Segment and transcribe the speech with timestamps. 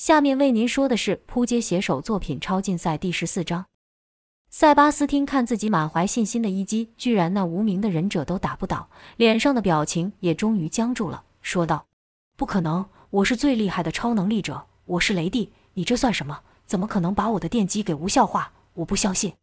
[0.00, 3.66] 下面为您说的是扑街写手作品超竞赛第十四章。
[4.48, 11.84] 塞巴斯汀看自己满怀信心的一击，居然那无名的忍者都打不倒，脸上的表情也终于僵住了，说道
[12.34, 16.40] ：“不可能，我是最厉害的超能力者，我是雷帝，你这算什么？
[16.64, 18.52] 怎么可能把我的电击给无效化？
[18.72, 19.34] 我不相信。”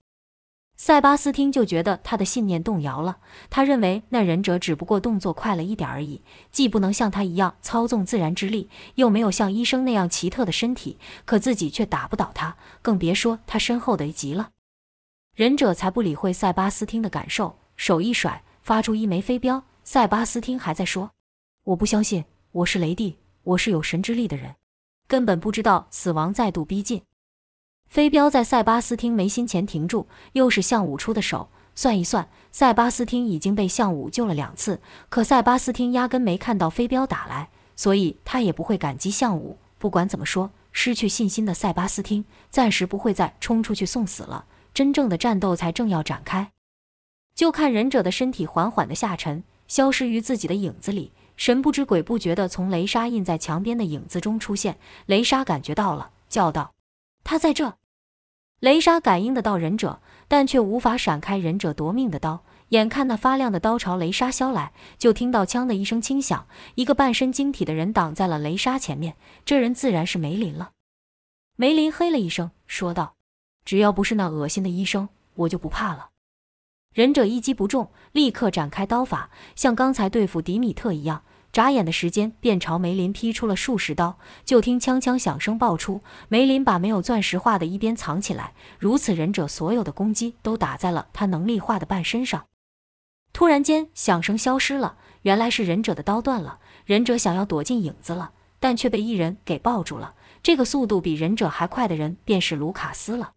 [0.79, 3.17] 塞巴斯汀就觉得他的信念动摇了。
[3.49, 6.21] 他认为那忍者只不过动作快了一点而已，
[6.51, 14.51] 既不能像他一样操纵自然之力，又没有像医生那样奇特的身体，可自己却打不倒他，更别说他身后的一击了。
[15.35, 19.63] 忍者才不理会塞巴斯汀的感受，手一甩，发出一枚飞镖。
[19.83, 21.11] 塞巴斯汀还在说
[21.65, 24.55] ：“我不相信，我是雷帝，我是有神之力的人，
[25.07, 27.01] 根本不知道死亡再度逼近。”
[27.89, 31.49] 飞镖在塞巴斯汀眉心前停住，又是向武出的手。
[31.73, 39.57] 算一算，塞巴斯汀已经被向武救了两次，可塞巴斯汀压根没看到飞镖打来，所以他也不会感激向武。
[39.77, 44.45] 不管怎么说，失去信心的塞巴斯汀暂时不会再冲出去送死了。
[44.73, 46.51] 真正的战斗才正要展开，
[47.35, 54.77] 就看忍者的身体缓缓的下沉，消失于自己的影子里，神不知鬼不觉的从雷莎印在墙边的影子中出现。
[55.05, 56.76] 雷莎感觉到了，叫道。
[57.27, 57.77] 他在这，
[58.61, 62.45] 雷莎感应得到忍者，但却无法闪开忍者夺命的刀。
[62.69, 69.17] 眼看那发亮的刀朝雷莎削来，就听到“枪”的一声轻响，一个半身晶体的人挡在了雷莎前面。
[69.43, 70.71] 这人自然是梅林了。
[71.57, 73.15] 梅林嘿了一声，说道
[73.65, 76.11] ：“只要不是那恶心的医生，我就不怕了。”
[76.95, 81.25] 忍者一击不中，立刻展开刀法，像刚才对付迪米特一样。
[81.57, 84.19] 眨眼的时间，便朝梅林劈出了数十刀。
[84.45, 88.53] 就听枪枪响声爆出，梅林把没有钻石化的一边藏起来。
[88.77, 92.45] 如此，忍者所有的攻击都打在了他能力化的半身上。
[93.33, 96.59] 突然间，响声消失了，原来是忍者的刀断了。
[96.85, 100.13] 忍者想要躲进影子了，但却被一人给抱住了。
[100.43, 103.31] 这个速度比忍者还快的人，便是卢卡斯了。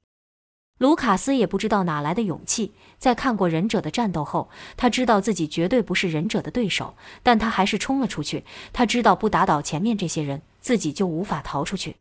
[0.81, 8.44] 卢卡斯也不知道哪来的勇气，在看过忍者的战斗后，他知道自己绝对不是忍者的对手，但他还是冲了出去。
[8.72, 11.97] 他知道不打倒前面这些人，自己就无法逃出去。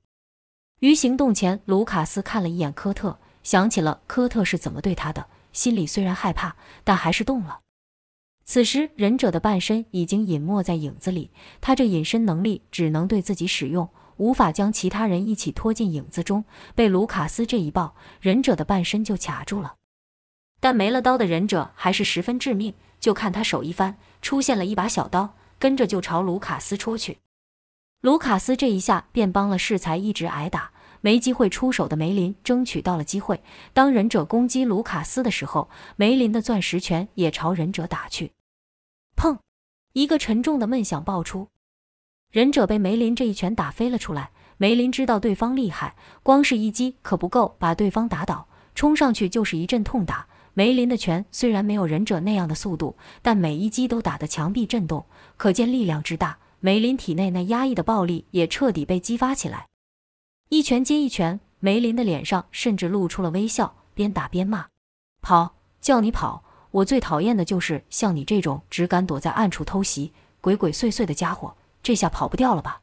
[0.79, 6.55] 于行动前，卢卡斯看了一眼科特，想起了科特是怎么对他的，心里虽然害怕，
[6.85, 7.59] 但还是动了。
[8.45, 13.89] 此时，忍者的半身已经隐没在影子里，他这隐身能力只能对自己使用。
[14.19, 16.43] 无法将其他人一起拖进影子中，
[16.75, 19.75] 被卢卡斯这一抱，忍者的半身就卡住了。
[20.59, 27.19] 但没了刀的忍者还是十分致命，就看他手一翻，出现了一把小刀，跟着就朝卢卡斯戳去。
[28.01, 33.41] 卢卡斯这一下便帮了适才一直挨打，没机会出手的梅林争取到了机会。
[33.71, 38.33] 当忍者攻击卢卡斯的时候，梅林的钻石拳也朝忍者打去。
[39.15, 39.37] 砰！
[39.93, 41.47] 一个沉重的闷响爆出。
[42.31, 44.29] 忍者被梅林这一拳打飞了出来。
[44.57, 50.27] 梅林知道对方厉害，光是一击可不够把对方打倒，冲上去就是一阵痛打。
[50.53, 55.05] 梅林的拳虽然没有忍者那样的速度，但每一击都打得墙壁震动，
[55.37, 56.37] 可见力量之大。
[56.59, 59.67] 梅林体内那压抑的暴力也彻底被激发起来，
[60.49, 64.67] 一拳接一拳，梅林的脸上甚至露出了微笑，边打边骂
[65.23, 66.43] ：“跑，叫你跑！
[66.71, 70.11] 我最讨厌的就是像你这种只敢躲在暗处偷袭、
[70.41, 71.55] 鬼鬼祟祟的家伙。”
[71.89, 72.81] 这下跑不掉了吧？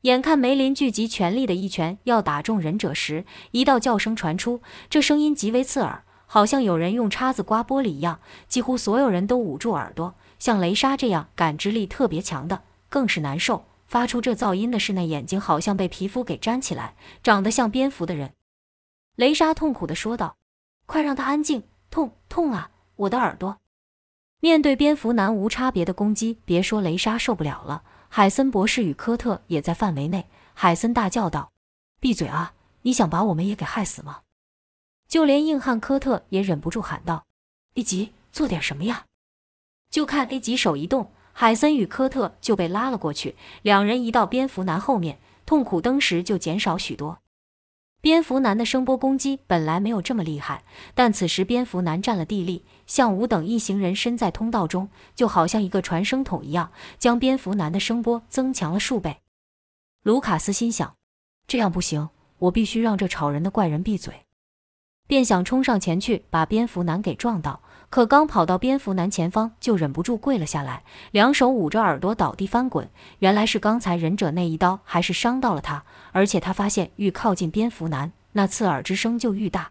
[0.00, 8.20] 眼看梅林聚集全力的一拳要打中忍者时，一道叫声传出，这声音极为刺耳，好像有人用叉子刮玻璃一样。
[8.48, 13.66] 几乎所有人都捂住耳朵，像雷莎这样感知力特别强的更是难受。
[13.86, 18.32] 发出这噪音的是那眼睛好像被皮肤给粘起来、长得像蝙蝠的人。
[19.16, 20.38] 雷莎痛苦地说道
[20.88, 23.58] ：“快让他安静，痛痛啊，我的耳朵！”
[24.40, 27.82] 面对蝙蝠男无差别的攻击，别说雷莎受不了了。
[28.16, 30.28] 海森博士与科特也在范围内。
[30.52, 31.50] 海森大叫道
[31.98, 32.54] ：“闭嘴啊！
[32.82, 34.20] 你想把我们也给害死吗？”
[35.08, 37.26] 就连硬汉科特也忍不住喊道
[37.74, 39.06] ：“A 吉，做点什么呀！”
[39.90, 43.34] 就看 A 吉手一动，海森与科特就被拉了过去。
[43.62, 47.18] 两人一到蝙蝠男后面，痛苦登时就减少许多。
[48.00, 50.62] 蝙蝠男的声波攻击本来没有这么厉害，
[50.94, 59.18] 但此时蝙蝠男占了地利，向武等一行人身在通道中，就好像一个传声筒一样，将蝙蝠男的声波增强了数倍。
[60.02, 60.94] 卢卡斯心想，
[61.46, 62.08] 这样不行，
[62.38, 64.26] 我必须让这吵人的怪人闭嘴，
[65.06, 67.60] 便想冲上前去把蝙蝠男给撞倒。
[67.90, 70.82] 可刚跑到蝙蝠男前方，就忍不住跪了下来，
[71.12, 72.90] 两手捂着耳朵倒地翻滚。
[73.20, 79.70] 原来是刚才忍者那一刀还是伤到了他，而且他发现愈靠近蝙蝠男，那刺耳之声就愈大。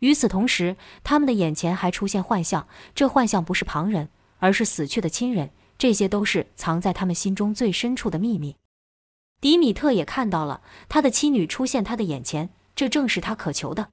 [0.00, 4.08] 与此同时，他们的眼前还出现幻象，这幻象不是旁人，
[4.38, 8.56] 而是死去的亲人，这些都是藏在他们心中最深处的秘密。
[9.40, 13.90] 迪米特也看到了他的妻女出现他的眼前，这正是他渴求的。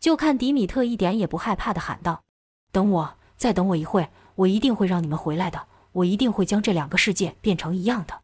[0.00, 2.24] 就看迪米特一点也不害怕的喊道
[2.72, 5.66] ：“等我，再等我一会，我一定会让你们回来的。
[5.92, 8.20] 我一定会将这两个世界变成一样的。”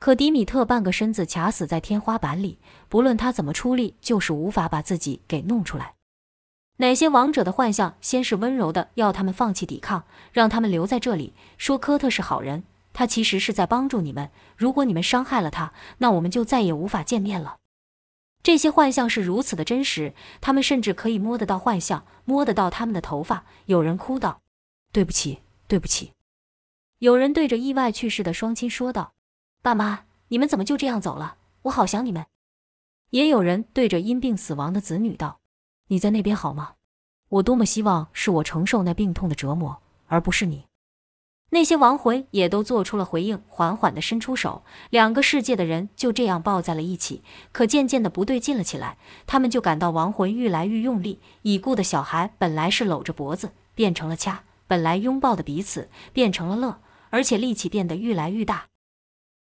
[0.00, 5.94] 可迪米特半个身子卡死在天花板里，不论他怎么出力，就是无法把自己给弄出来。
[6.80, 12.62] 哪些王者的幻象，先是温柔的要他们放弃抵抗，让他们留在这里，说科特是好人。
[12.92, 14.30] 他其实是在帮助你们。
[14.56, 17.58] 如果你们伤害了他，那我们就再也无法见面了。
[18.44, 23.44] 这些幻象是如此的真实，他们甚至可以摸得到幻象，摸得到他们的头发。
[23.66, 24.40] 有人哭道
[24.92, 26.12] ：“对不起，对不起。”
[26.98, 29.14] 有人对着意外去世的双亲说道
[29.62, 31.36] ：“爸妈，你们怎么就这样走了？
[31.62, 32.24] 我好想你们。”
[33.10, 35.40] 也有人对着因病死亡的子女道
[35.88, 36.74] ：“你在那边好吗？
[37.28, 40.64] 我多么希望是我承受那病痛的折磨，而不是你。”
[41.50, 47.22] 那些亡魂也都做出了回应，缓缓地伸出手，两个世界的人就这样抱在了一起。
[47.52, 51.20] 可渐渐的不对劲了起来，他们就感到亡魂愈来愈用力。
[51.40, 58.66] 已故的小孩本来是搂着脖子，变成了掐；本来拥抱的彼此，变成了乐，而且力气变得愈来愈大。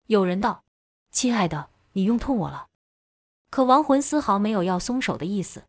[0.08, 0.64] 有人道
[1.12, 2.66] ：“亲爱的，你用痛我了。”
[3.48, 5.62] 可亡魂丝毫没有要松手的意思。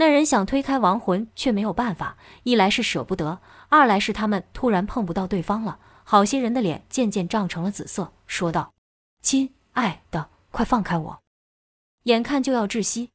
[0.00, 2.16] 那人想推开亡魂，却没有办法。
[2.44, 5.80] 一来是舍不得，二来是他们突然碰不到对方了。
[6.04, 8.74] 好些人的脸渐渐涨成了紫色，说道
[9.20, 11.18] ：“亲爱的，快放开我，
[12.04, 13.10] 眼看就要窒息。”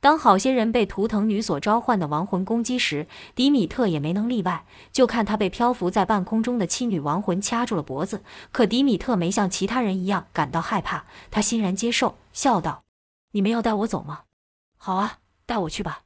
[0.00, 4.64] 当好些人被图腾女所召唤的亡魂攻击时，迪米特也没能例外。
[4.92, 8.22] 就看他被漂浮在半空中的妻女亡魂掐住了脖子。
[8.52, 12.84] 可迪米特没像其他人一样感到害怕，他欣然接受，笑道
[13.32, 14.20] ：“你们要带我走吗？
[14.76, 16.02] 好啊。”带我去吧，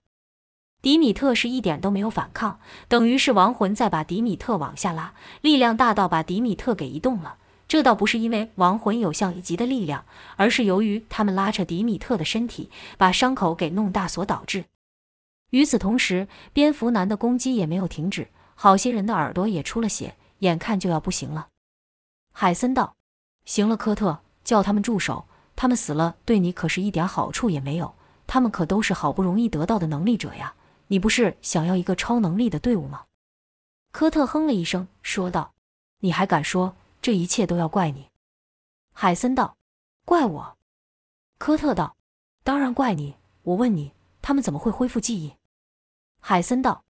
[0.83, 7.39] 迪米特是一点都没有反抗，等于是亡魂在把迪米特往下拉，力量大到把迪米特给移动了。
[7.67, 10.05] 这倒不是因为亡魂有像一级的力量，
[10.37, 14.65] 而是由于他们拉扯迪米特的身体，把伤口给弄大所导致。
[15.51, 21.49] 与此同时，蝙蝠男的攻击也没有停止，好些人的耳朵也出了血，眼看就要不行了。
[22.33, 22.97] 海森道
[23.47, 27.95] ：“行了，科特，叫他们住手，他们死了对你可是一点好处也没有。”
[28.33, 30.55] 他们可都是好不容易得到的能力者呀！
[30.87, 33.07] 你不是想要一个超能力的队伍吗？
[33.91, 35.53] 科特哼了一声，说道
[35.99, 38.09] ：“你还敢说这一切都要怪你？”
[38.95, 39.57] 海森道
[40.07, 40.57] ：“怪我？”
[41.39, 41.97] 科特道
[42.45, 43.17] ：“当然怪你。
[43.43, 45.35] 我问你，他们怎么会恢复记忆？”
[46.23, 46.85] 海森道：“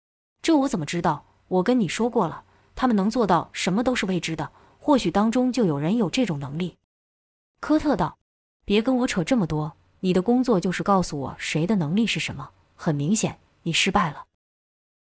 [0.43, 1.23] 这我怎么知道？
[1.47, 2.43] 我跟你说过了，
[2.75, 4.51] 他们能做到什么都是未知的。
[4.77, 6.77] 或许当中就有人有这种能力。”
[7.61, 8.17] 科特道
[8.65, 9.71] ：“别跟我扯这么多。”
[10.01, 12.51] 你的工作就是告诉我谁的能力是什么。
[12.75, 14.25] 很明显，你失败了。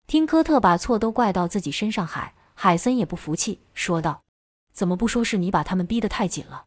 [0.08, 4.24] 听科特把错都怪到自己身上，海海森也不服气，说道
[4.72, 6.66] ：“怎么不说是你把他们逼得太紧了？”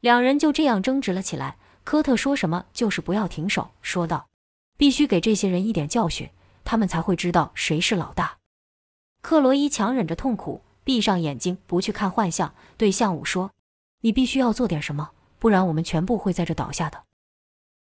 [0.00, 1.56] 两人就这样争执了起来。
[1.84, 4.28] 科特说什么就是不要停手，说道
[4.76, 6.28] ：“必须给这些人一点教训，
[6.62, 8.36] 他们才会知道谁是老大。”
[9.22, 13.52] 克罗伊强忍着痛苦，闭上眼睛，不去看幻象，对向武说
[14.02, 17.04] ：“你必须要做点什么，不然我们全部会在这倒下的。”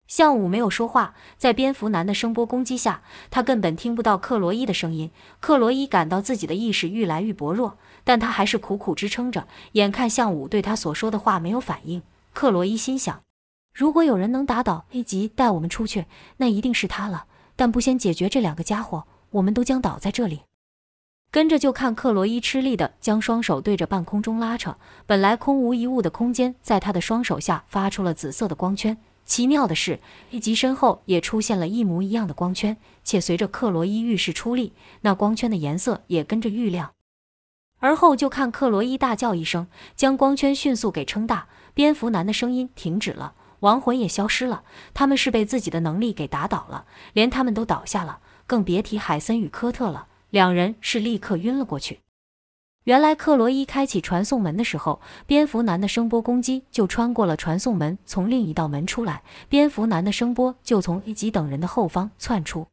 [0.07, 5.09] 向武没有说话，在蝙蝠男的声波攻击下，他根本听不到克罗伊的声音。
[5.39, 9.47] 克罗伊感到自己的意识愈来愈薄弱，但他还是苦苦支撑着。
[9.73, 12.03] 眼看向武对他所说的话没有反应，
[12.33, 13.21] 克罗伊心想：
[13.73, 16.05] 如果有人能打倒 A 级带我们出去，
[16.37, 17.25] 那一定是他了。
[17.55, 20.41] 但不先解决这两个家伙，我们都将倒在这里。
[21.31, 28.97] 跟着就看克罗伊吃力地将双手对着半空中拉扯，本来空无一物的空间，在他的双手下发出了紫色的光圈。
[29.25, 36.91] 奇妙的是，一吉身后也出现了一模一样的光圈，且随着克罗伊浴室出力，那光圈的颜色也跟着愈亮。
[37.79, 44.63] 而后就看克罗伊大叫一声，将光圈迅速给撑大，蝙蝠男的声音停止了，亡魂也消失了。
[44.93, 50.07] 他们是被自己的能力给打倒了，连他们都倒下了，更别提海森与科特了。
[50.29, 51.99] 两人是立刻晕了过去。
[52.85, 59.23] 原来克罗伊开启传送门的时候，蝙蝠男的声波攻击就穿过了传送门，从另一道门出来。
[59.49, 62.67] 蝙蝠男的声波就从一级等人的后方窜出。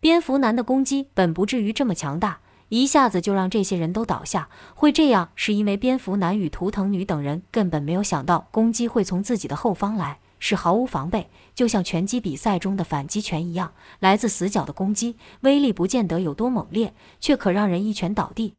[0.00, 2.38] 蝙蝠男的攻击本不至于这么强大，
[2.68, 4.48] 一下子就让这些人都倒下。
[4.72, 18.54] 会这样，是因为蝙蝠男与图腾女等人根本没有想到攻击会从自己的后方来，是毫无防备，就像拳击比赛中的反击拳一样，来自死角的攻击，威力不见得有多猛烈，却可让人一拳倒地。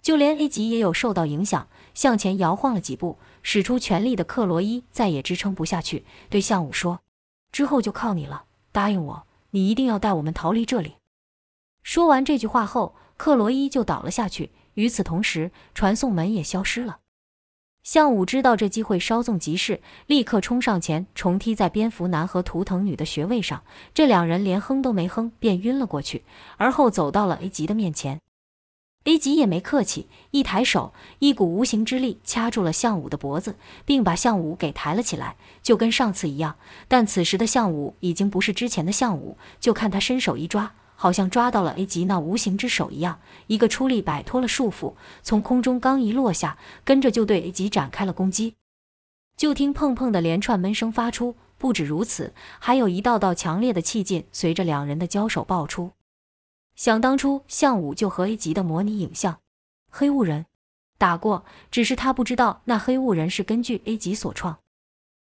[0.00, 7.00] 就连 A 级也有受到影响，向前摇晃了几步，使出全力的克罗伊再也支撑不下去，对向武说
[7.52, 10.94] ：“之后就靠你了，答应我，你一定要带我们逃离这里。”
[11.82, 14.52] 说完这句话后，克罗伊就倒了下去。
[14.74, 16.98] 与此同时，传送门也消失了。
[17.82, 23.64] 项武知道这机会稍纵即逝，立刻冲上前重踢在蝙蝠男和图腾女的穴位上，
[23.94, 26.24] 这两人连哼都没哼便晕了过去，
[26.58, 28.20] 而后走到了 A 级的面前。
[29.08, 36.56] A 级也没客气，一抬手，一股无形之力掐住了项武的脖子，并把项武给抬了起来，就跟上次一样。
[36.88, 40.74] 但此时的项武已经不是之前的项武，就看他伸手一抓。
[40.94, 48.56] 好像抓到了 A 级那无形之手一样，一个出力摆脱了束缚，从空中刚一落下，跟着就对 A 级展开了攻击。
[49.38, 55.92] 就听砰砰的连串闷声发出，不止如此，还有一道道强烈的气劲随着两人的交手爆出。
[56.78, 59.40] 想当初，项武就和 A 级的模拟影像
[59.90, 60.46] 黑雾人
[60.96, 64.60] 打过，只是他不知道那黑雾人是根据 A 级所创。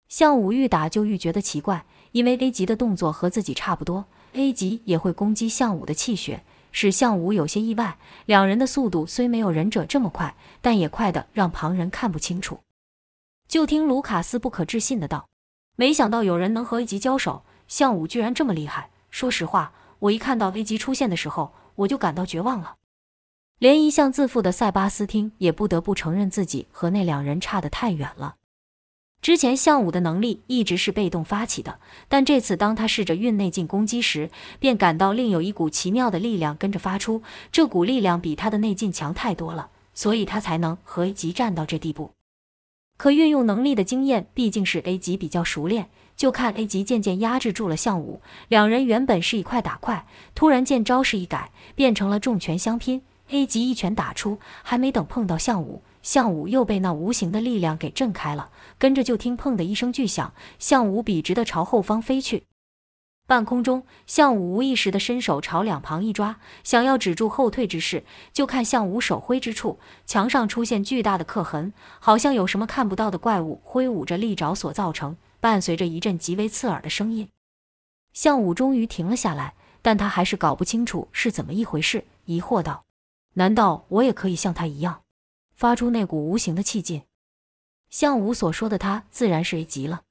[0.08, 4.06] 项武愈打就愈觉得奇怪，因为 A 级的动作和自己差不多。
[4.32, 7.98] A 级也会攻击项武的气血，使项武有些意外。
[8.24, 12.60] 两人的速度虽没有忍者这么快，但也快得让旁人看不清楚。
[13.46, 15.28] 就听卢卡斯不可置信的道
[15.76, 18.88] ：“没想到有人能和 A 级交手，项武居然这么厉害。
[19.10, 19.74] 说实话，
[20.04, 22.76] 我一看到 A 级出现的时候，我就感到绝望了。”
[23.58, 28.37] 连一向自负的塞巴斯汀也不得不承认自己和那两人差得太远了。
[29.23, 37.23] 之前项武的能力一直是被动发起的，但这次当他试着运内劲攻击时，便感到另有一股奇妙的力量跟着发出。
[37.50, 42.11] 这股力量比他的内劲强太多了，所以他才能和 A 级战到这地步。
[42.99, 48.21] 可运用能力的经验毕竟是 A 级比较熟练，就看 A 级渐渐压制住了项武。
[48.49, 53.02] 两人原本是一块打块，突然见招式一改，变成了重拳相拼。
[53.30, 55.83] A 级一拳打出，还没等碰到项武。
[56.02, 62.44] 项武又被那无形的力量给震开了，跟着就听“砰”的一声巨响，项武笔直的朝后方飞去。
[63.26, 68.04] 半空中，项武无意识的伸手朝两旁一抓，想要止住后退之势。
[68.35, 77.28] 就看项武手挥之处，墙上出现巨大的刻痕，好像有什么看不到的怪物挥舞着利爪所造成，伴随着一阵极为刺耳的声音。
[78.14, 82.86] 项武终于停了下来，但他还是搞不清楚是怎么一回事，疑惑道
[83.36, 85.02] ：“难道我也可以像他一样？”
[85.54, 87.02] 发出那股无形的气劲，
[87.90, 90.04] 项武所说的他自然是 A 级了。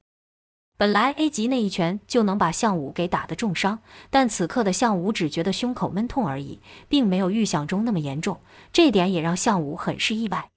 [0.76, 8.40] 本来 A 级那一拳就能把项武给打得重伤，但此刻的项武只觉得胸口闷痛而已，并没有预想中那么严重，
[8.72, 10.52] 这点也让项武很是意外。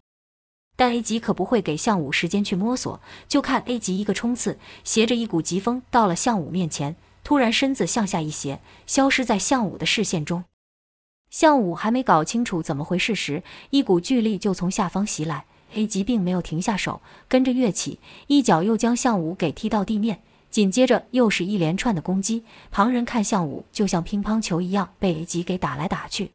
[0.77, 10.45] 但 A 级可不会给项武时间去摸索，就看 A 级一个冲刺，携着一股疾风到了项武面前，突然身子向下一斜，消失在项武的视线中。
[11.29, 15.45] 项武还没搞清楚怎么回事时，一股巨力就从下方袭来。
[15.73, 20.21] A 级并没有停下手，跟着跃起，一脚又将项武给踢到地面。
[20.49, 22.43] 紧接着又是一连串的攻击。
[22.71, 26.31] 旁人看项武就像乒乓球一样被 A 级给打来打去。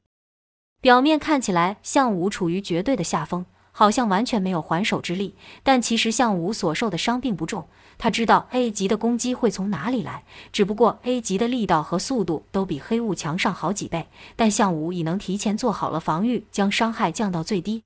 [0.82, 5.34] 表面看起来项武处于绝对的下风，好像完全没有还手之力。
[5.64, 7.66] 但其实向武所受的伤并不重。
[7.98, 17.82] 他知道 A 级的攻击会从哪里来，只不过 A 级的力道和速度都比黑雾强上好几倍，但向武已能提前做好了防御，将伤害降到最低。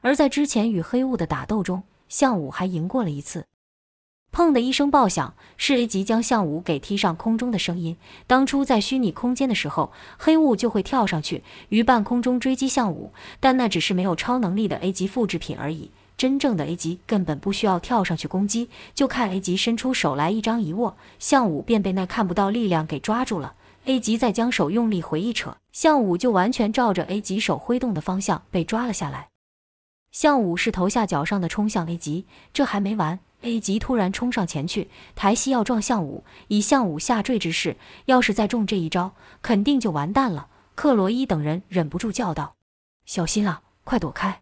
[0.00, 3.46] 而在之前与黑雾的打斗中，向武还赢过了一次。
[4.32, 7.98] 砰的一声爆响，是 A 级将项武给踢上空中的声音。
[8.26, 15.90] 当初在虚拟空间的时候，黑雾就会跳上去于半空中追击项武，但那只是没有超能力的 A 级复制品而已。
[16.16, 23.54] 真正的 A 级根本不需要跳上去攻击，就看 A 级伸出手来一张一握，项武便被那看不到力量给抓住了。
[23.84, 29.28] A 级再将手用力回一扯，项武就完全照着 A 级手挥动的方向被抓了下来。
[30.10, 32.24] 项武是头下脚上的冲向 A 级，
[32.54, 40.48] 这还没完，A 级突然冲上前去，抬膝要撞项武，以项武下坠之势，要是再中这一招，肯定就完蛋了。
[40.74, 42.56] 克罗伊等人忍不住叫道
[43.04, 44.40] ：“小心啊，快躲开！”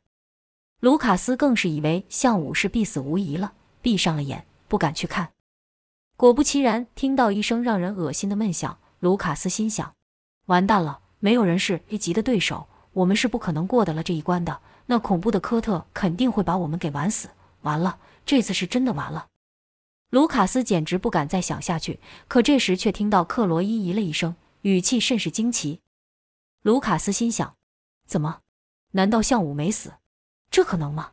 [0.80, 3.52] 卢卡斯更是以为项武是必死无疑了，
[3.82, 5.30] 闭上了眼，不敢去看。
[6.16, 9.94] 果不其然，听到一声让人恶心的闷响，卢卡斯心想：
[10.46, 14.60] 完蛋了，没有人是 A 级的对手，我们是不可能过得了这一关的。
[14.86, 17.28] 那恐怖的科特肯定会把我们给玩死。
[17.62, 19.28] 完了，这次是真的完了。
[20.10, 22.00] 卢卡斯简直不敢再想下去。
[22.26, 25.80] 可这时却听到克罗伊咦了一声，语气甚是惊奇。
[26.62, 27.54] 卢卡斯心想：
[28.06, 28.40] 怎么？
[28.92, 29.92] 难道项武没死？
[30.50, 31.12] 这可能吗？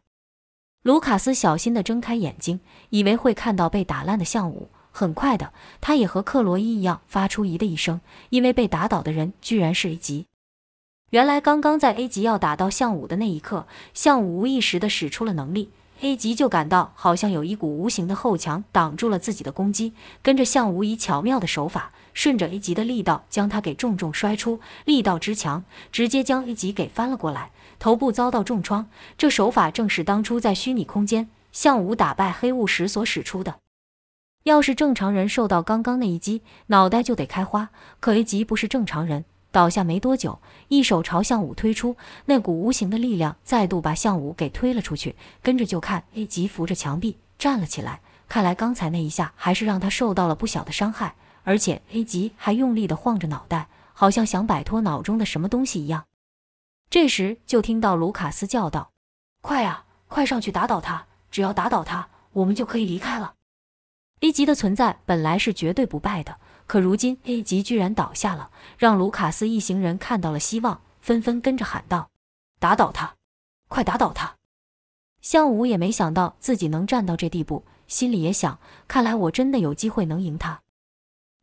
[0.81, 2.59] 卢卡斯小心地睁开眼睛，
[2.89, 4.69] 以为会看到被打烂的项武。
[4.91, 10.25] 很快的，他也和克罗伊一样发出“咦”的一声，因为被打倒的人居然是 A 级。
[11.11, 15.69] 原来，刚刚在 A 级要打到项武的那一刻，项武无意识地使出了能力
[16.01, 27.51] ，A 级就感到好像有一股无形的后墙挡住了自己的攻击，跟着向武以巧妙的手法，顺着 A 级的力道将他给重重摔出，力道之强，直接将 A 级给翻了过来。
[27.79, 28.89] 头部遭到重创。
[29.17, 33.59] 这手法正是当初在虚拟空间向武打败黑雾时所使出的。
[34.43, 37.69] 要是正常人受到刚刚那一击，脑袋就得开花。
[37.99, 39.25] 可 A 级不是正常人，
[39.57, 45.15] 倒下没多久，一手朝向武推出，那股无形的力量再度把向武给推了出去。
[45.41, 47.99] 跟着就看 A 级扶着墙壁站了起来。
[48.27, 56.05] 看来刚才那一下还是让他受到了不小的伤害，而且 A 级还用力地晃着脑袋，好像想摆脱脑中的什么东西一样。
[56.91, 58.91] 这时就听到卢卡斯叫道
[59.41, 61.07] ：“快呀，快上去打倒他！
[61.31, 63.33] 只要打倒他，我们就可以离开了。”
[64.21, 72.09] A 级的存在本来是绝对不败的，可如今 A 级居然倒下了，让卢卡斯一行人看到了希望，纷纷跟着喊道
[72.59, 73.15] ：“打倒他，
[73.67, 74.35] 快打倒他！”
[75.21, 80.61] 项武也没想到自己能站到这地步，心里也想：看来我真的有机会能赢他。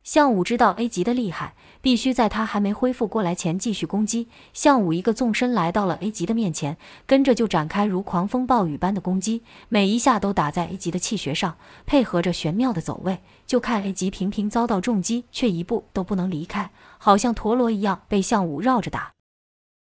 [0.05, 1.55] 项武知道 A 级的厉害。
[1.81, 4.27] 必须在他还没恢复过来前继续攻击。
[4.53, 19.14] 项武一个纵身来到了 A 级的面前，跟着就展开如狂风暴雨般的攻击，每一下都打在 A 级的气穴上，配合着玄妙的走位，就看 A 级频频遭到重击，却一步都不能离开，好像陀螺一样被项武绕着打。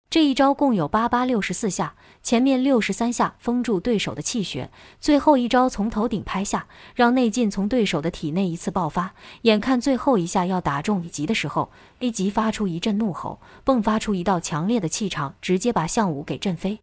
[0.09, 9.13] 这一招共有八八六十四下，前面六十三下封住对手的气血，最后一招从头顶拍下，让内劲从对手的体内一次爆发。
[9.43, 16.79] 眼看最后一下要打中 A 级的时候，A 级发出一阵怒吼，迸发出一道强烈的气场，直接把项武给震飞。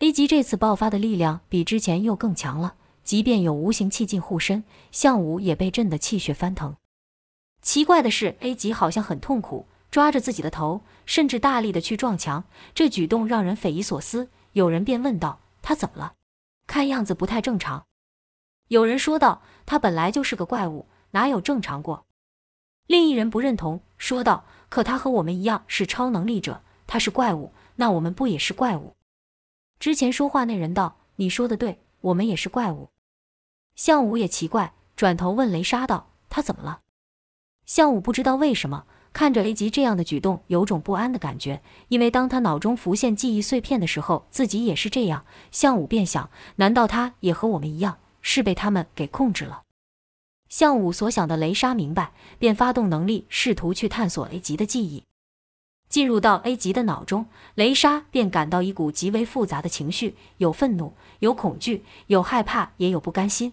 [0.00, 6.76] A 级这次爆发的力量比之前又更强了，即便有无形气劲护身，项武也被震得气血翻腾。
[7.62, 9.64] 奇怪的是，A 级好像很痛苦。
[9.94, 12.42] 抓着自己的头，甚至大力的去撞墙，
[12.74, 14.28] 这举动让人匪夷所思。
[14.50, 16.14] 有人便问道：“他怎么了？
[16.66, 17.86] 看样子不太正常。”
[18.66, 22.06] 有人说道：“他本来就是个怪物，哪有正常过？”
[22.88, 28.96] 另一人不认同，说道：“可他和我们一样是超能力者，他是怪物，那我们不也是怪物？”
[29.78, 32.90] 之前说话那人道：“你说的对，我们也是怪物。”
[33.76, 36.80] 项武也奇怪，转头问雷莎道：“他怎么了？”
[37.64, 38.86] 项武不知道为什么。
[39.14, 41.62] 看着 A 级这样的举动，有种不安的感觉。
[41.86, 45.24] 因为当他脑中浮现记忆碎片的时候，自己也是这样。
[45.52, 49.62] 项武便想：难道他也和我们一样，是被他们给控制了？
[50.48, 55.04] 项武所想的雷莎明白，便发动能力，试图去探索 A 级的记忆。
[55.88, 63.52] 进入到 A 级的脑中，雷莎便感到一股极为复杂的情绪：有愤怒，有恐惧，有害怕，也有不甘心。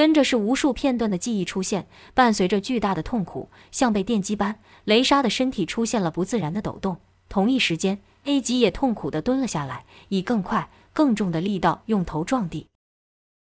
[0.00, 7.02] 跟着是无数片段的记忆出现，伴随着巨大的痛苦，像被电击般，雷莎的身体出现了不自然的抖动。
[7.28, 12.68] 同一时间，A 级也痛苦地蹲了下来，以更快、更重的力道用头撞地。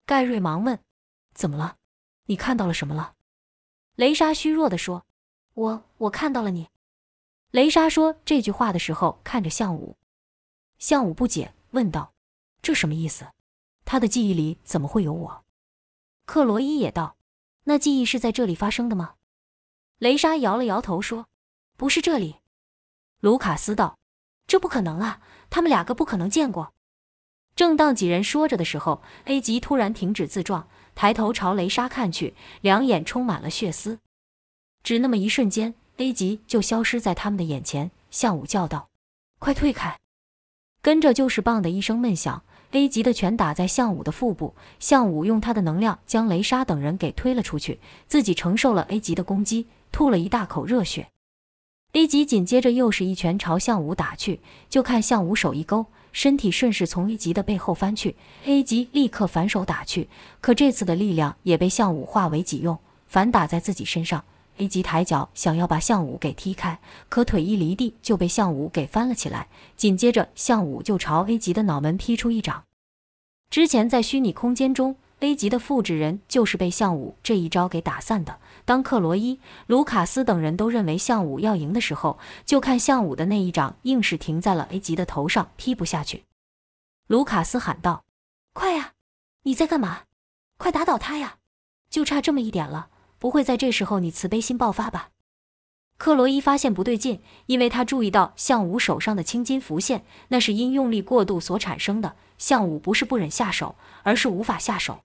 [0.07, 0.79] 盖瑞忙问
[1.37, 1.77] ：“怎么了？
[2.25, 3.12] 你看到了什么了？”
[3.97, 5.05] 雷莎虚弱地说
[5.53, 6.69] ：“我我看到了你。”
[7.53, 9.99] 雷莎说这句话的时候，看着向武。
[10.79, 12.14] 向武不解，问道
[12.62, 13.27] ：“这什么意思？
[13.85, 15.42] 他的记忆里怎么会有我？”
[16.27, 17.17] 克罗伊也道
[17.65, 19.15] ：“那记忆是在这里发生的吗？”
[19.99, 21.29] 雷莎摇了摇头说
[21.79, 22.37] ：“不是这里。”
[23.21, 23.97] 卢卡斯道
[24.47, 26.75] ：“这不可能啊，他们两个不可能见过。”
[27.57, 34.01] 正当几人说着的时候，A 级突然停止自撞，抬头朝雷莎看去，两眼充满了血丝。
[34.83, 37.91] 只那么一瞬间，A 级就消失在他们的眼前。
[38.11, 38.91] 向武叫道
[39.39, 39.99] ：“快退开！”
[40.83, 42.45] 跟着就是“棒”的一声闷响。
[42.77, 51.09] A 级的拳打在项武的腹部，项武用他的能量将雷莎等人给推了出去，自己承受了 A 级的攻击，吐了一大口热血。
[51.93, 60.11] A 级紧接着又是一拳朝项武打去，就看项武手一勾，身体顺势从 A 级的背后翻去，A 级立刻反手打去，
[60.43, 64.23] 可这次的力量也被项武化为己用，反打在自己身上。
[64.59, 69.49] A 级抬脚想要把项武给踢开，可腿一离地就被项武给翻了起来。
[69.77, 72.65] 紧接着，项武就朝 A 级的脑门劈出一掌。
[73.51, 78.39] 之前在虚拟空间中，A 级的复制人就是被项武这一招给打散的。
[78.65, 86.25] 当克罗伊、卢卡斯等人都认为项武要赢的时候，就看项武的那一掌硬是停在了 A 级的头上，劈不下去。
[87.07, 88.05] 卢卡斯喊道
[88.53, 88.93] ：“快呀，
[89.45, 90.03] 你在干嘛？
[90.59, 91.37] 快打倒他呀！
[91.89, 95.09] 就差这么一点了。”不会在这时候你慈悲心爆发吧？
[95.99, 102.15] 克罗伊发现不对劲，因为他注意到项武手上的青筋浮现，那是因用力过度所产生的。
[102.39, 104.99] 项武不是不忍下手，而是无法下手。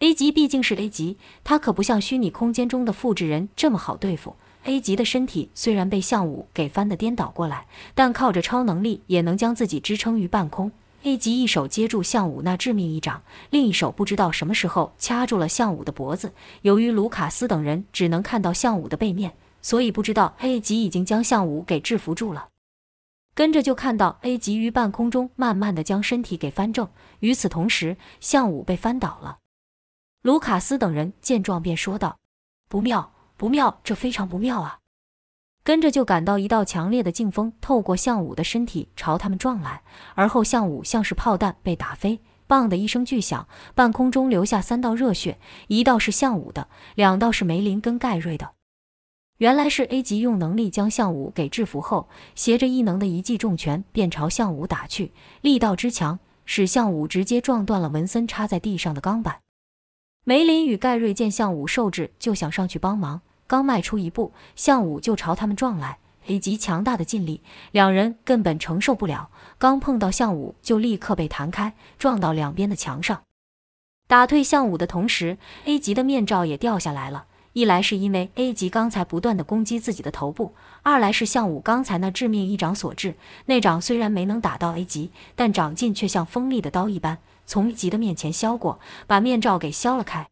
[0.00, 4.34] A 级毕竟是 A 级，他可不像虚拟空间中的复制人这么好对付。
[4.64, 10.72] A 级的身体虽然被项武给翻得颠倒过来，但靠着超能力也能将自己支撑于半空。
[11.04, 16.32] A 级一手接住项武那致命一掌，另一手不知道什么时候掐住了项武的脖子。
[16.62, 22.48] 由于卢卡斯等人只能看到项武的背面，所以不知道 A 级已经将项武给制服住了。
[23.34, 26.88] 跟着就看到 A 级于半空中慢慢的将身体给翻正。
[27.20, 29.38] 与此同时，项武被翻倒了。
[30.22, 32.18] 卢卡斯等人见状便说道
[32.68, 34.78] ：“不妙，不妙，这非常不妙啊！”
[35.62, 39.82] 跟着就感到一道强烈的劲风透过项武的身体朝他们撞来，
[40.14, 48.54] 而后项武像是炮弹被打飞，砰的一声巨响，半空中留下三道热血，一道是项武的，两道是梅林跟盖瑞的。
[49.40, 59.38] 原来是 A 级用能力将项武给制服后，携着异能的一记重拳便朝项武打去，力道之强，使项武直接撞断了文森插在地上的钢板。
[60.24, 65.96] 梅林与盖瑞见项武受制，就想上去帮忙，刚迈出一步，项武就朝他们撞来。
[66.26, 73.22] A 级强大的劲力，两人根本承受不了，刚碰到项武就立刻被弹开，撞到两边的墙上。
[74.06, 77.24] 打退项武的同时，A 级的面罩也掉下来了。
[77.52, 83.16] 一来是因为 A 级刚才不断的攻击自己的头部，二来是向武刚才那致命一掌所致。
[83.46, 90.28] 那掌虽然没能打到 A 级，但掌劲却像锋利的刀一般，从 A 级的面前削过，把面罩给削了开。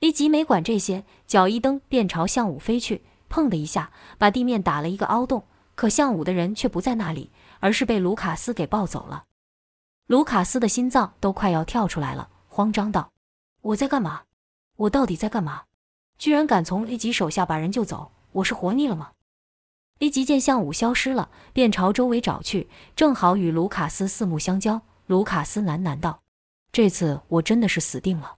[0.00, 5.42] A 级没管这些，脚一蹬便朝向武飞去，砰的一下把地面打了一个凹洞。
[5.74, 9.24] 可向武的人却不在那里，而是被卢卡斯给抱走了。
[10.06, 13.12] 卢卡斯的心脏都快要跳出来了，慌张道
[13.62, 14.22] ：“我在干嘛？
[14.76, 15.62] 我到底在干嘛？”
[16.18, 19.12] 居然敢从 A 级手下把人救走，我是活腻了吗
[20.00, 24.82] ？A 级见项武消失了，便朝周围找去，正好与卢卡斯四目相交。
[25.06, 26.22] 卢卡斯喃喃道
[26.72, 28.34] ：“这次我真的是死定了。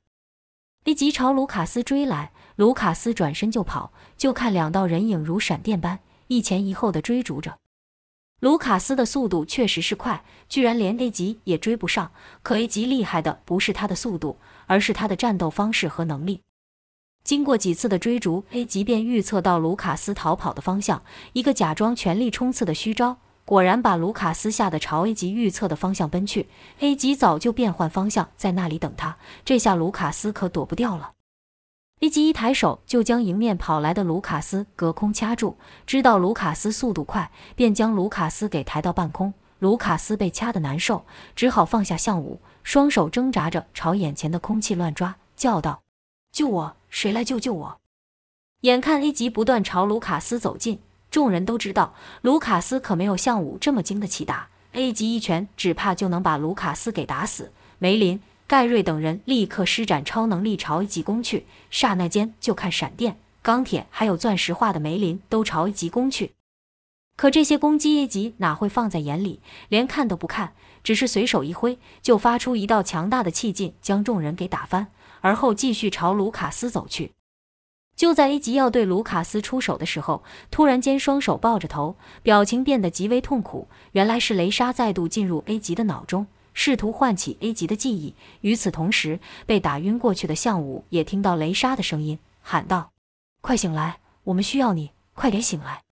[0.85, 7.57] ”A 级朝卢卡斯追来，卢卡斯转身就跑，就看两道人影如闪电般一前一后的追逐着。
[8.41, 12.13] 卢卡斯的速度确实是快，居然连 A 级也追不上。
[12.43, 16.43] 可 A 级厉害的不是他的速度，而是他的战斗方式和能力。
[17.23, 21.03] 经过几次的追逐，A 级便预测到卢卡斯逃跑的方向，
[21.33, 26.49] 一个假装全力冲刺的虚招，果然把卢卡斯吓得朝 A 级预测的方向奔去。
[26.81, 31.13] A 级早就变换方向，在那里等他，这下卢卡斯可躲不掉了。
[32.01, 35.57] A 级一抬手就将迎面跑来的卢卡斯隔空掐住，
[35.87, 39.35] 知道卢卡斯速度快，便将卢卡斯给抬到半空。
[39.59, 41.05] 卢卡斯被掐得难受，
[41.37, 45.83] 只好放下项武，双手挣扎着朝眼前的空气乱抓，叫道
[46.33, 47.81] ：“救我！”谁来救救我？
[48.63, 54.49] 眼看 A 级不断朝卢卡斯走近，众人都知道卢卡斯可没有像武这么经得起打。
[54.73, 57.53] A 级一拳只怕就能把卢卡斯给打死。
[57.79, 66.33] 梅林、盖瑞等人立刻施展超能力朝 A 级攻去，刹那间就看闪电、钢铁还有钻石化的梅林都朝 A 级攻去。
[67.17, 70.53] 可这些攻击 A 级哪会放在眼里，连看都不看，
[70.85, 74.93] 只是随手一挥，就发出一道强大的气劲，将众人给打翻。
[75.21, 77.13] 而后继续朝卢卡斯走去。
[77.97, 83.69] 就在 A 级要对卢卡斯出手的时候，突然间双手抱着头，表情变得极为痛苦。
[83.93, 88.15] 原来是雷莎再度进入 A 级的脑中，试图唤起 A 级的记忆。
[88.41, 92.93] 与此同时，被打晕过去的项武也听到雷莎的声音，喊道
[93.43, 95.83] ：“快醒来，我们需要你，快点醒来！”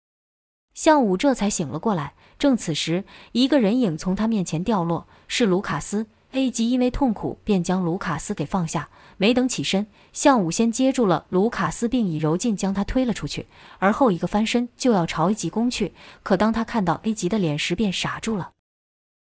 [0.72, 2.14] 项武这才醒了过来。
[2.38, 6.06] 正此时，一个人影从他面前掉落，是卢卡斯。
[6.32, 8.90] A 级因为痛苦，便将卢卡斯给放下。
[9.16, 13.46] 没等起身，项武先接住了卢卡斯，并以柔劲将他推了出去，
[13.78, 15.92] 而后一个翻身就要朝 A 级攻去。
[16.22, 18.52] 可当他看到 A 级的脸时，便傻住了。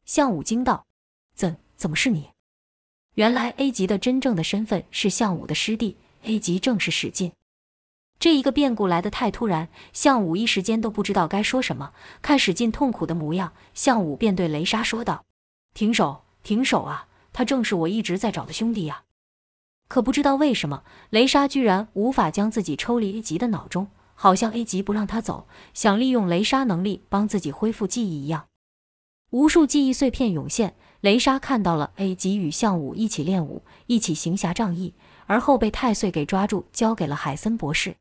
[0.05, 0.85] 项武惊道
[1.35, 2.31] ：“怎怎么是你？”
[3.15, 7.31] 原来 A 级的真正的身份是项武的师弟，A 级正是史进。
[8.19, 11.93] 这一个变故来得太突然，项武一时间都不知道该说什么。
[12.21, 15.23] 看史进痛苦的模样，项武便对雷莎说道
[15.73, 17.09] ：“停手，停手啊！
[17.33, 19.03] 他正是我一直在找的兄弟呀。”
[19.89, 28.45] 可不知道为什么，雷莎居然无法将自己抽离 A 级的脑中，好像 A 级不让他走，想利用雷莎能力帮自己恢复记忆一样。
[29.31, 34.93] 无数记忆碎片涌现，雷莎看到了 A 级与项武一起练武，一起行侠仗义，
[35.25, 37.97] 而后被太岁给抓住，交给了海森博士。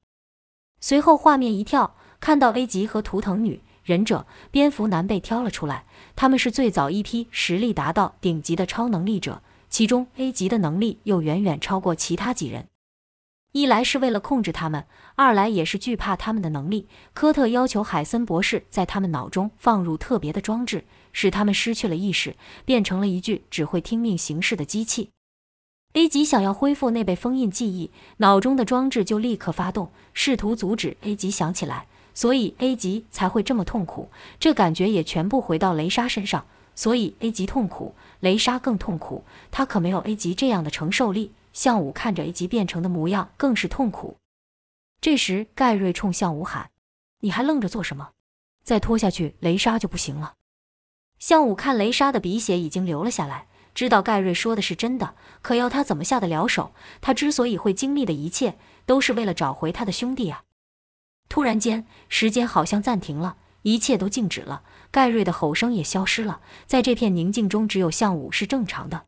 [0.81, 5.85] 随后画面一跳，看到 A 级和图腾女、忍者、蝙蝠男被挑了出来，
[6.17, 9.43] 他们是最早一批实力达到顶级的超能力者。
[9.69, 12.67] 其中 A 级的能力又远远超过其他几人，
[13.53, 16.89] 一来是为了控制他们，二来也是惧怕他们的能力。
[17.15, 25.11] 科特要求海森博士在他们脑中放入特别的装置，使他们失去了意识，变成了一具只会听命行事的机器。
[25.93, 34.09] A 级想要恢复那被封印记忆，脑中的装置就立刻发动，试图阻止 A 级想起来，所以 A 级才会这么痛苦。
[34.41, 36.47] 这感觉也全部回到雷莎身上。
[36.75, 39.23] 所以 A 级痛苦，雷莎更痛苦。
[39.51, 41.33] 他可没有 A 级这样的承受力。
[41.53, 44.17] 向武看着 A 级变成的模样，更是痛苦。
[45.01, 46.71] 这时，盖瑞冲向武喊
[47.21, 48.11] ：“你还愣着做什么？
[48.65, 50.35] 再拖下去，雷莎就不行了。”
[51.19, 56.73] 向武看雷莎的鼻血已经流了下来，知道盖瑞说的是真的，可要他怎么下得了手？
[57.01, 60.43] 他之所以会经历的一切，都是为了找回他的兄弟啊！
[61.29, 69.05] 突然间，时间好像暂停了，一切都静止了，盖瑞的吼声也消失了，在这片宁静中，只有项武是正常的。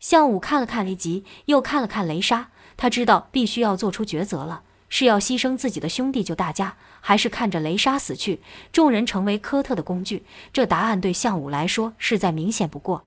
[0.00, 4.62] 项武看了看雷吉，又看了看雷莎，他知道必须要做出抉择了。
[4.88, 10.24] 是要牺牲自己的兄弟救大家，还是看着雷莎死去，众人成为科特的工具？
[10.52, 13.02] 这答案对项武来说是再明显不过。